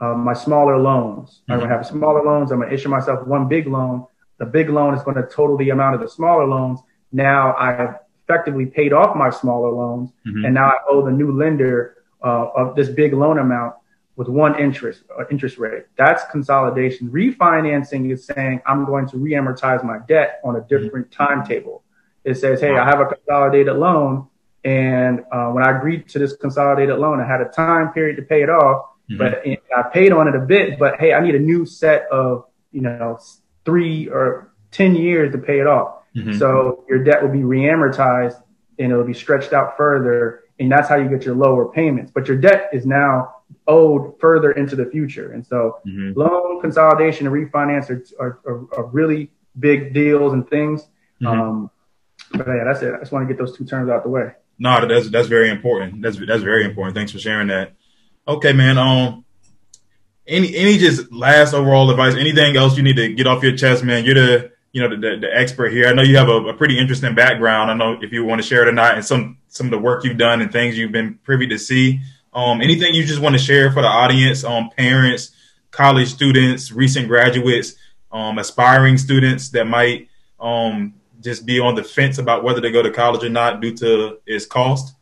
[0.00, 1.30] uh, my smaller loans.
[1.30, 1.52] Mm-hmm.
[1.52, 2.50] I'm going to have smaller loans.
[2.50, 4.06] I'm going to issue myself one big loan.
[4.38, 6.80] The big loan is going to total the amount of the smaller loans.
[7.12, 10.44] Now I've effectively paid off my smaller loans, mm-hmm.
[10.46, 13.74] and now I owe the new lender uh, of this big loan amount
[14.16, 15.84] with one interest uh, interest rate.
[15.96, 17.10] That's consolidation.
[17.10, 21.24] Refinancing is saying I'm going to re-amortize my debt on a different mm-hmm.
[21.24, 21.82] timetable.
[22.24, 24.26] It says, hey, I have a consolidated loan,
[24.64, 28.22] and uh, when I agreed to this consolidated loan, I had a time period to
[28.22, 29.18] pay it off Mm-hmm.
[29.18, 32.46] But I paid on it a bit, but hey, I need a new set of,
[32.72, 33.18] you know,
[33.64, 35.98] three or 10 years to pay it off.
[36.16, 36.38] Mm-hmm.
[36.38, 38.42] So your debt will be reamortized
[38.78, 40.44] and it'll be stretched out further.
[40.58, 42.12] And that's how you get your lower payments.
[42.14, 43.34] But your debt is now
[43.66, 45.32] owed further into the future.
[45.32, 46.18] And so mm-hmm.
[46.18, 50.82] loan consolidation and refinance are, are, are, really big deals and things.
[51.20, 51.26] Mm-hmm.
[51.26, 51.70] Um,
[52.32, 52.94] but yeah, that's it.
[52.94, 54.32] I just want to get those two terms out the way.
[54.58, 56.02] No, that's that's very important.
[56.02, 56.96] That's that's very important.
[56.96, 57.72] Thanks for sharing that.
[58.26, 58.78] Okay, man.
[58.78, 59.24] Um,
[60.26, 62.14] any any just last overall advice?
[62.14, 64.04] Anything else you need to get off your chest, man?
[64.04, 65.86] You're the you know the, the, the expert here.
[65.86, 67.70] I know you have a, a, pretty interesting background.
[67.70, 69.78] I know if you want to share it or not, and some some of the
[69.78, 72.00] work you've done and things you've been privy to see.
[72.32, 75.30] Um, anything you just want to share for the audience, um, parents,
[75.70, 77.74] college students, recent graduates,
[78.10, 80.08] um, aspiring students that might
[80.40, 83.74] um just be on the fence about whether to go to college or not due
[83.78, 84.94] to its cost.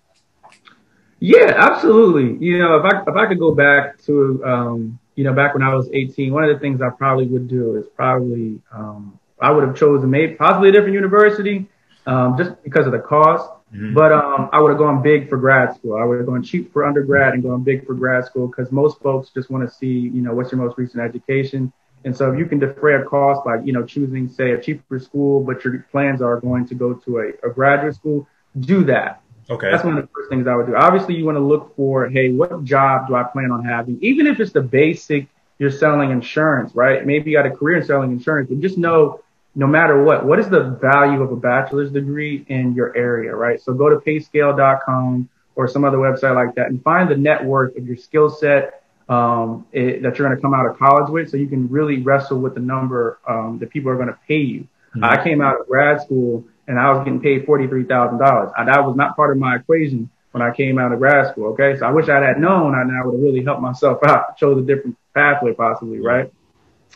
[1.18, 2.44] Yeah, absolutely.
[2.44, 5.62] You know, if I if I could go back to um, you know back when
[5.62, 9.50] I was 18, one of the things I probably would do is probably um, I
[9.50, 11.68] would have chosen maybe possibly a different university
[12.06, 13.50] um, just because of the cost.
[13.72, 13.94] Mm-hmm.
[13.94, 15.96] But um, I would have gone big for grad school.
[15.96, 19.00] I would have gone cheap for undergrad and gone big for grad school because most
[19.00, 21.72] folks just want to see, you know, what's your most recent education.
[22.04, 24.98] And so if you can defray a cost by, you know, choosing, say, a cheaper
[24.98, 28.26] school, but your plans are going to go to a, a graduate school,
[28.58, 29.22] do that.
[29.50, 29.70] Okay.
[29.70, 30.76] That's one of the first things I would do.
[30.76, 33.98] Obviously, you want to look for, hey, what job do I plan on having?
[34.00, 35.26] Even if it's the basic,
[35.58, 37.04] you're selling insurance, right?
[37.06, 39.20] Maybe you got a career in selling insurance, but just know
[39.54, 43.60] no matter what, what is the value of a bachelor's degree in your area, right?
[43.60, 47.76] So go to payscale.com or some other website like that and find the net worth
[47.76, 51.30] of your skill set um, it, that you're going to come out of college with
[51.30, 54.38] so you can really wrestle with the number um, that people are going to pay
[54.38, 54.60] you.
[54.94, 55.04] Mm-hmm.
[55.04, 58.52] I came out of grad school and I was getting paid $43,000.
[58.56, 61.52] And that was not part of my equation when I came out of grad school.
[61.52, 61.78] Okay.
[61.78, 64.58] So I wish I had known and I would have really helped myself out, chose
[64.58, 66.00] a different pathway possibly.
[66.00, 66.32] Right.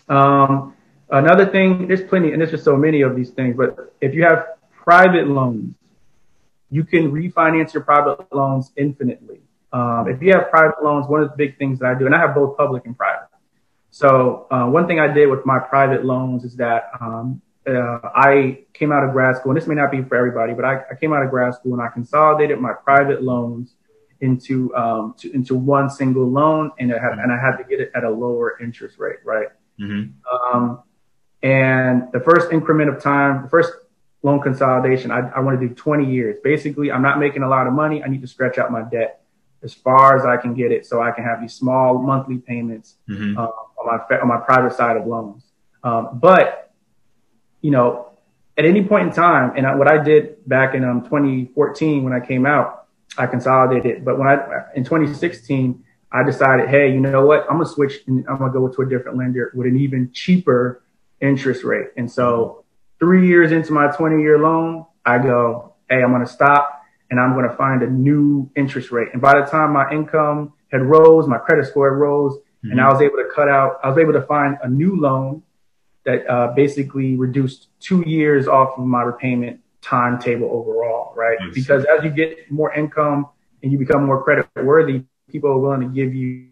[0.08, 0.74] Um,
[1.10, 4.22] another thing, there's plenty, and there's just so many of these things, but if you
[4.24, 5.74] have private loans,
[6.70, 9.40] you can refinance your private loans infinitely.
[9.76, 12.14] Um, if you have private loans, one of the big things that I do, and
[12.14, 13.28] I have both public and private.
[13.90, 18.60] So uh, one thing I did with my private loans is that um, uh, I
[18.72, 20.94] came out of grad school, and this may not be for everybody, but I, I
[20.98, 23.74] came out of grad school and I consolidated my private loans
[24.22, 27.78] into um, to, into one single loan, and I had, and I had to get
[27.78, 29.48] it at a lower interest rate, right?
[29.78, 30.56] Mm-hmm.
[30.56, 30.82] Um,
[31.42, 33.72] and the first increment of time, the first
[34.22, 36.38] loan consolidation, I, I want to do 20 years.
[36.42, 38.02] Basically, I'm not making a lot of money.
[38.02, 39.20] I need to stretch out my debt
[39.62, 42.96] as far as I can get it, so I can have these small monthly payments
[43.08, 43.38] mm-hmm.
[43.38, 45.44] uh, on my on my private side of loans.
[45.82, 46.72] Um, but
[47.62, 48.12] you know,
[48.56, 52.20] at any point in time, and what I did back in um, 2014 when I
[52.20, 52.86] came out,
[53.18, 54.04] I consolidated.
[54.04, 57.42] But when I in 2016, I decided, hey, you know what?
[57.42, 60.82] I'm gonna switch and I'm gonna go to a different lender with an even cheaper
[61.20, 61.88] interest rate.
[61.96, 62.64] And so,
[62.98, 66.75] three years into my 20 year loan, I go, hey, I'm gonna stop
[67.10, 69.08] and I'm gonna find a new interest rate.
[69.12, 72.72] And by the time my income had rose, my credit score rose, mm-hmm.
[72.72, 75.42] and I was able to cut out, I was able to find a new loan
[76.04, 81.36] that uh, basically reduced two years off of my repayment timetable overall, right?
[81.52, 83.28] Because as you get more income
[83.62, 86.48] and you become more credit worthy, people are willing to give you,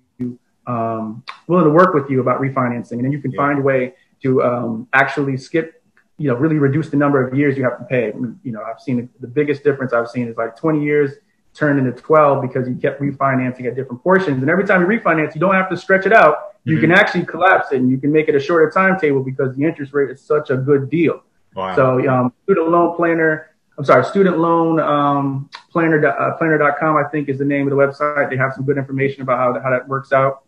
[0.67, 3.37] um, willing to work with you about refinancing, and then you can yeah.
[3.37, 5.83] find a way to um, actually skip,
[6.19, 8.13] you know, really reduce the number of years you have to pay.
[8.43, 11.13] You know, I've seen the biggest difference I've seen is like 20 years
[11.55, 15.35] turned into 12 because you kept refinancing at different portions, and every time you refinance,
[15.35, 16.99] you don't have to stretch it out you can mm-hmm.
[16.99, 20.11] actually collapse it and you can make it a shorter timetable because the interest rate
[20.11, 21.23] is such a good deal.
[21.55, 21.77] Wow.
[21.77, 27.29] So um, student loan planner, I'm sorry, student loan um, planner, uh, planner.com, I think
[27.29, 28.31] is the name of the website.
[28.31, 30.45] They have some good information about how, how that works out.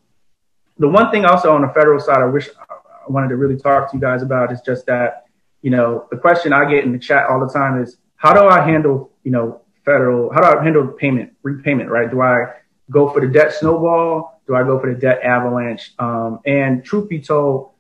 [0.79, 3.91] The one thing also on the federal side, I wish I wanted to really talk
[3.91, 5.26] to you guys about is just that,
[5.67, 8.47] you know, the question I get in the chat all the time is how do
[8.47, 12.09] I handle, you know, federal, how do I handle payment, repayment, right?
[12.09, 12.53] Do I
[12.89, 14.41] go for the debt snowball?
[14.47, 15.93] Do I go for the debt avalanche?
[15.99, 17.73] Um, and truth be told,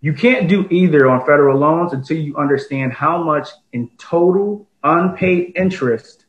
[0.00, 5.54] you can't do either on federal loans until you understand how much in total unpaid
[5.56, 6.26] interest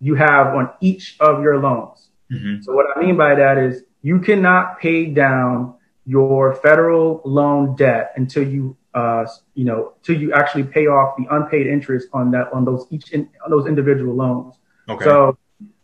[0.00, 2.08] you have on each of your loans.
[2.32, 2.62] Mm-hmm.
[2.62, 5.74] So what I mean by that is you cannot pay down
[6.04, 11.26] your federal loan debt until you uh, you know, till you actually pay off the
[11.30, 14.56] unpaid interest on that on those each in, on those individual loans.
[14.88, 15.04] Okay.
[15.04, 15.36] So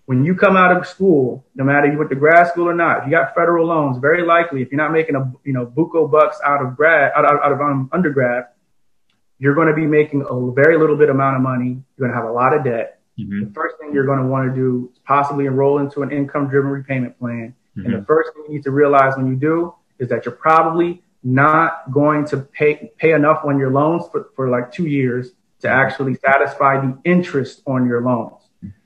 [0.07, 3.01] when you come out of school, no matter you went to grad school or not,
[3.01, 6.11] if you got federal loans, very likely if you're not making a you know buco
[6.11, 8.47] bucks out of grad out, out, out of um, undergrad,
[9.39, 11.83] you're going to be making a very little bit amount of money.
[11.97, 13.01] You're going to have a lot of debt.
[13.21, 13.45] Mm-hmm.
[13.45, 16.71] The first thing you're going to want to do is possibly enroll into an income-driven
[16.71, 17.55] repayment plan.
[17.77, 17.93] Mm-hmm.
[17.93, 21.03] And the first thing you need to realize when you do is that you're probably
[21.25, 25.69] not going to pay pay enough on your loans for, for like two years to
[25.69, 28.43] actually satisfy the interest on your loans.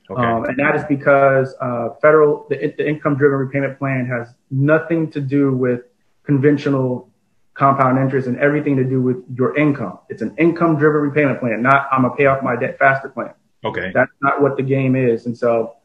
[0.09, 0.21] Okay.
[0.21, 5.19] Um, and that is because uh, federal the, the income-driven repayment plan has nothing to
[5.19, 5.81] do with
[6.23, 7.09] conventional
[7.55, 9.99] compound interest and everything to do with your income.
[10.09, 13.33] It's an income-driven repayment plan, not I'm gonna pay off my debt faster plan.
[13.65, 13.91] Okay.
[13.93, 15.25] That's not what the game is.
[15.25, 15.75] And so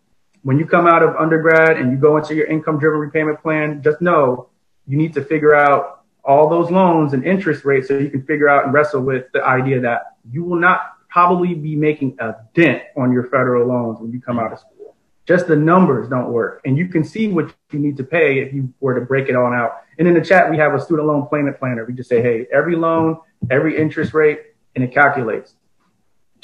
[0.43, 4.03] when you come out of undergrad and you go into your income-driven repayment plan, just
[4.03, 4.51] know
[4.87, 8.49] you need to figure out all those loans and interest rates so you can figure
[8.49, 12.83] out and wrestle with the idea that you will not probably be making a dent
[12.97, 14.97] on your federal loans when you come out of school.
[15.27, 16.61] Just the numbers don't work.
[16.65, 19.37] And you can see what you need to pay if you were to break it
[19.37, 19.83] on out.
[19.99, 21.85] And in the chat, we have a student loan payment planner.
[21.85, 23.19] We just say, hey, every loan,
[23.51, 24.41] every interest rate,
[24.75, 25.55] and it calculates.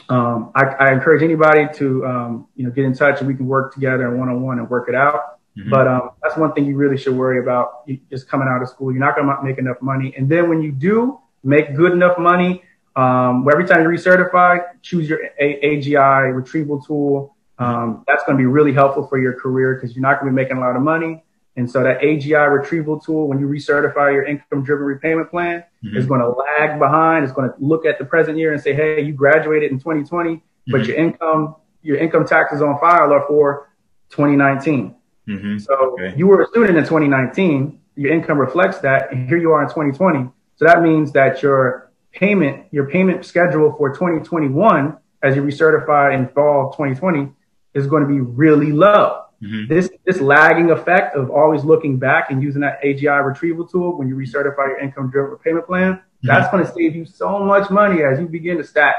[0.09, 3.47] Um, I, I, encourage anybody to, um, you know, get in touch and we can
[3.47, 5.38] work together one on one and work it out.
[5.59, 5.71] Mm-hmm.
[5.71, 8.93] But um, that's one thing you really should worry about just coming out of school.
[8.93, 10.15] You're not going to make enough money.
[10.17, 12.63] And then when you do make good enough money,
[12.95, 17.37] um, every time you recertify, choose your A- AGI retrieval tool.
[17.59, 20.37] Um, that's going to be really helpful for your career because you're not going to
[20.37, 21.25] be making a lot of money
[21.57, 25.97] And so that AGI retrieval tool, when you recertify your income driven repayment plan, mm-hmm.
[25.97, 27.25] is going to lag behind.
[27.25, 30.37] It's going to look at the present year and say, hey, you graduated in 2020,
[30.37, 30.71] mm-hmm.
[30.71, 33.71] but your income, your income taxes on file are for
[34.11, 34.95] 2019.
[35.29, 35.59] Mm-hmm.
[35.59, 36.15] So okay.
[36.17, 39.69] you were a student in 2019, your income reflects that, and here you are in
[39.69, 40.31] 2020.
[40.57, 46.29] So that means that your payment, your payment schedule for 2021, as you recertify in
[46.29, 47.31] fall 2020,
[47.75, 49.25] is going to be really low.
[49.43, 49.73] Mm-hmm.
[49.73, 54.09] This this lagging effect of always looking back and using that AGI retrieval tool when
[54.09, 56.27] you recertify your income driven repayment plan, mm-hmm.
[56.27, 58.97] that's going to save you so much money as you begin to stack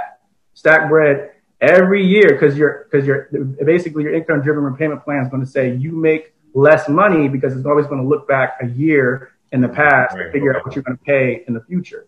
[0.54, 3.30] stack bread every year because you're because you're
[3.66, 7.55] basically your income driven repayment plan is going to say you make less money because
[7.55, 10.60] it's always going to look back a year in the past right, to figure okay.
[10.60, 12.07] out what you're going to pay in the future.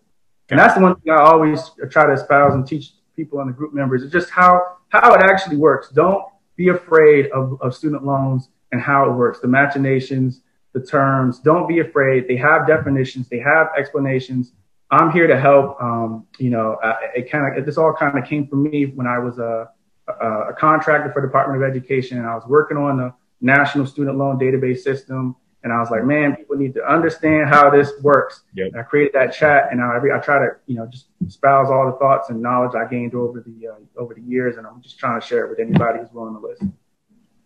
[0.50, 3.52] And that's the one thing I always try to espouse and teach people on the
[3.52, 5.88] group members is just how how it actually works.
[5.88, 6.24] Don't
[6.56, 10.42] be afraid of, of student loans and how it works, the machinations,
[10.72, 11.38] the terms.
[11.38, 12.28] Don't be afraid.
[12.28, 14.52] They have definitions, they have explanations.
[14.92, 15.80] I'm here to help.
[15.82, 19.06] Um, you know, uh, it kind of this all kind of came from me when
[19.06, 19.70] I was a,
[20.06, 24.18] a, a contractor for Department of Education, and I was working on the National Student
[24.18, 25.34] Loan Database System.
[25.64, 28.42] And I was like, man, people need to understand how this works.
[28.54, 28.72] Yep.
[28.76, 31.96] I created that chat, and I, I try to, you know, just espouse all the
[31.98, 35.20] thoughts and knowledge I gained over the uh, over the years, and I'm just trying
[35.20, 36.74] to share it with anybody who's willing to listen.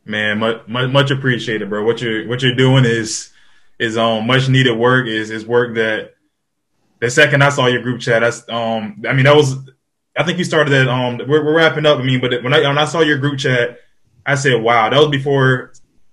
[0.06, 1.84] Man, much, much appreciated, bro.
[1.84, 3.32] What you're what you're doing is
[3.78, 5.06] is um much needed work.
[5.06, 6.15] Is is work that
[7.00, 9.56] the second I saw your group chat, that's um I mean that was
[10.16, 11.98] I think you started that um we're, we're wrapping up.
[11.98, 13.78] I mean, but when I when I saw your group chat,
[14.24, 15.72] I said, wow, that was before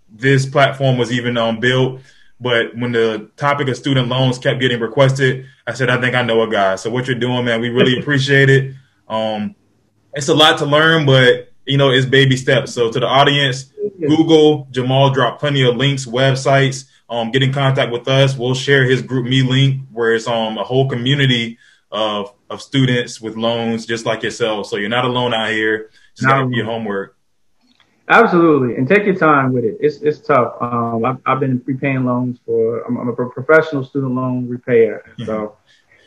[0.09, 2.01] this platform was even um, built.
[2.39, 6.21] But when the topic of student loans kept getting requested, I said, I think I
[6.21, 6.75] know a guy.
[6.75, 8.75] So what you're doing, man, we really appreciate it.
[9.07, 9.55] Um,
[10.13, 12.73] it's a lot to learn, but you know, it's baby steps.
[12.73, 16.86] So to the audience, Google Jamal drop plenty of links, websites.
[17.09, 18.37] Um, get in contact with us.
[18.37, 21.57] We'll share his GroupMe link where it's um a whole community
[21.91, 24.67] of of students with loans just like yourself.
[24.67, 25.91] So you're not alone out here.
[26.15, 27.17] Just gotta do your homework.
[28.09, 29.77] Absolutely, and take your time with it.
[29.79, 30.55] It's it's tough.
[30.59, 32.81] Um, I've, I've been repaying loans for.
[32.81, 35.25] I'm, I'm a professional student loan repayer, mm-hmm.
[35.25, 35.57] so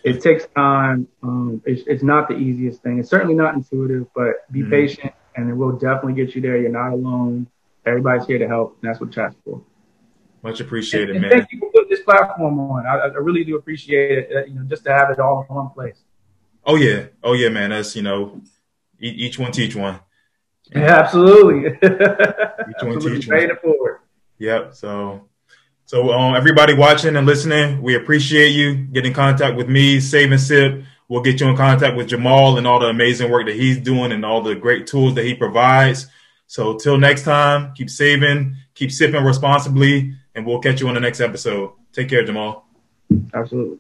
[0.05, 1.09] it takes time.
[1.23, 2.99] Um, it's, it's not the easiest thing.
[2.99, 4.71] It's certainly not intuitive, but be mm-hmm.
[4.71, 6.59] patient, and it will definitely get you there.
[6.59, 7.47] You're not alone.
[7.87, 9.63] Everybody's here to help, and that's what chat's for.
[10.47, 11.41] Much appreciated, and, and man.
[11.41, 12.87] Thank you for putting this platform on.
[12.87, 14.29] I, I really do appreciate it.
[14.33, 15.99] Uh, you know, just to have it all in one place.
[16.65, 17.71] Oh yeah, oh yeah, man.
[17.71, 18.41] That's you know,
[19.01, 19.99] each one teach one.
[20.73, 21.67] Yeah, absolutely.
[21.67, 21.99] each one
[22.77, 23.15] absolutely.
[23.17, 24.03] teach Paying it forward.
[24.39, 24.75] Yep.
[24.75, 25.29] So,
[25.85, 28.77] so um, everybody watching and listening, we appreciate you.
[28.77, 30.85] Get in contact with me, Save and Sip.
[31.09, 34.13] We'll get you in contact with Jamal and all the amazing work that he's doing
[34.13, 36.07] and all the great tools that he provides.
[36.47, 41.01] So till next time, keep saving, keep sipping responsibly, and we'll catch you on the
[41.01, 41.73] next episode.
[41.93, 42.69] Take care, Jamal.
[43.35, 43.79] Absolutely.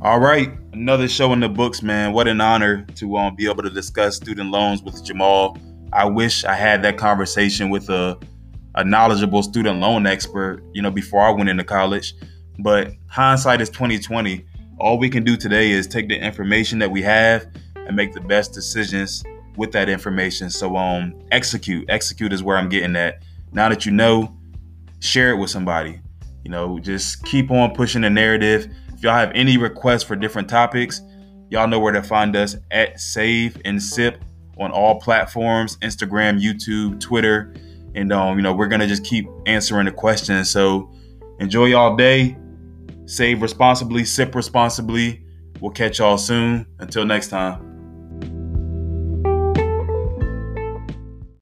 [0.00, 2.12] All right, another show in the books, man.
[2.12, 5.58] What an honor to um, be able to discuss student loans with Jamal.
[5.92, 8.16] I wish I had that conversation with a,
[8.76, 12.14] a knowledgeable student loan expert, you know, before I went into college.
[12.60, 14.46] But hindsight is 2020.
[14.78, 18.20] All we can do today is take the information that we have and make the
[18.20, 19.24] best decisions
[19.56, 20.50] with that information.
[20.50, 21.88] So um execute.
[21.88, 23.22] Execute is where I'm getting at.
[23.52, 24.36] Now that you know,
[25.00, 26.00] share it with somebody.
[26.44, 30.48] You know, just keep on pushing the narrative if y'all have any requests for different
[30.48, 31.02] topics,
[31.50, 34.24] y'all know where to find us at Save and Sip
[34.58, 37.52] on all platforms Instagram, YouTube, Twitter.
[37.94, 40.50] And, um, you know, we're to just keep answering the questions.
[40.50, 40.90] So
[41.40, 42.38] enjoy y'all day.
[43.06, 45.24] Save responsibly, sip responsibly.
[45.60, 46.66] We'll catch y'all soon.
[46.78, 47.75] Until next time.